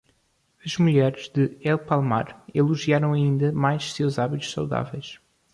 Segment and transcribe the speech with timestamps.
[0.65, 5.19] As mulheres de El Palmar elogiaram ainda mais seus hábitos saudáveis.